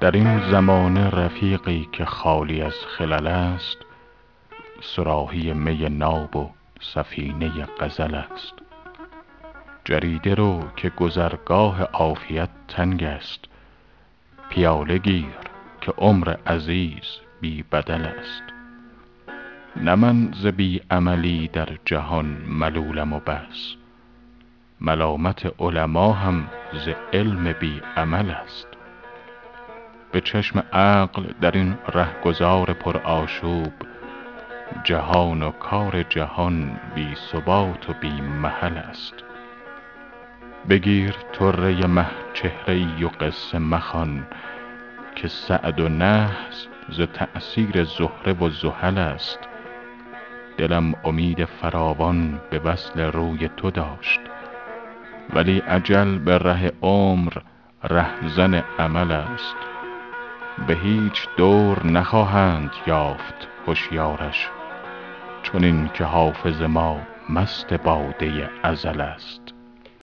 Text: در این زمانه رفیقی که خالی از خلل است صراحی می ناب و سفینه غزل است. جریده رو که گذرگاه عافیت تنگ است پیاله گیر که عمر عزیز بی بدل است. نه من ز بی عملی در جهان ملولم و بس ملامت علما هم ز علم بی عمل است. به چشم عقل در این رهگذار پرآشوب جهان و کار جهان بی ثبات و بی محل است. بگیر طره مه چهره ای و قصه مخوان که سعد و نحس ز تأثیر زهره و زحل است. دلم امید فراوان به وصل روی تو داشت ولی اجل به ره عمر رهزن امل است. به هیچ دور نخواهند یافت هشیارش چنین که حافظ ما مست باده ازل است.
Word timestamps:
در 0.00 0.10
این 0.10 0.50
زمانه 0.50 1.10
رفیقی 1.10 1.88
که 1.92 2.04
خالی 2.04 2.62
از 2.62 2.74
خلل 2.96 3.26
است 3.26 3.76
صراحی 4.82 5.52
می 5.52 5.88
ناب 5.88 6.36
و 6.36 6.50
سفینه 6.80 7.50
غزل 7.80 8.14
است. 8.14 8.54
جریده 9.84 10.34
رو 10.34 10.62
که 10.76 10.88
گذرگاه 10.88 11.82
عافیت 11.82 12.48
تنگ 12.68 13.04
است 13.04 13.44
پیاله 14.50 14.98
گیر 14.98 15.36
که 15.80 15.92
عمر 15.98 16.36
عزیز 16.46 17.20
بی 17.40 17.64
بدل 17.72 18.02
است. 18.02 18.42
نه 19.76 19.94
من 19.94 20.32
ز 20.32 20.46
بی 20.46 20.80
عملی 20.90 21.48
در 21.48 21.68
جهان 21.84 22.26
ملولم 22.48 23.12
و 23.12 23.20
بس 23.20 23.74
ملامت 24.80 25.60
علما 25.60 26.12
هم 26.12 26.48
ز 26.72 26.88
علم 27.12 27.52
بی 27.52 27.82
عمل 27.96 28.30
است. 28.30 28.79
به 30.12 30.20
چشم 30.20 30.58
عقل 30.72 31.22
در 31.40 31.50
این 31.50 31.78
رهگذار 31.94 32.72
پرآشوب 32.72 33.72
جهان 34.84 35.42
و 35.42 35.50
کار 35.50 36.02
جهان 36.02 36.80
بی 36.94 37.14
ثبات 37.14 37.90
و 37.90 37.92
بی 38.00 38.20
محل 38.20 38.76
است. 38.76 39.14
بگیر 40.68 41.14
طره 41.32 41.86
مه 41.86 42.06
چهره 42.34 42.74
ای 42.74 43.04
و 43.04 43.08
قصه 43.08 43.58
مخوان 43.58 44.26
که 45.14 45.28
سعد 45.28 45.80
و 45.80 45.88
نحس 45.88 46.66
ز 46.88 47.00
تأثیر 47.00 47.84
زهره 47.84 48.32
و 48.32 48.50
زحل 48.50 48.98
است. 48.98 49.38
دلم 50.56 50.94
امید 51.04 51.44
فراوان 51.44 52.40
به 52.50 52.58
وصل 52.58 53.00
روی 53.00 53.48
تو 53.56 53.70
داشت 53.70 54.20
ولی 55.34 55.62
اجل 55.66 56.18
به 56.18 56.38
ره 56.38 56.72
عمر 56.82 57.32
رهزن 57.84 58.64
امل 58.78 59.12
است. 59.12 59.69
به 60.66 60.74
هیچ 60.74 61.28
دور 61.36 61.86
نخواهند 61.86 62.70
یافت 62.86 63.48
هشیارش 63.66 64.48
چنین 65.42 65.88
که 65.88 66.04
حافظ 66.04 66.62
ما 66.62 67.00
مست 67.28 67.74
باده 67.74 68.50
ازل 68.62 69.00
است. 69.00 69.49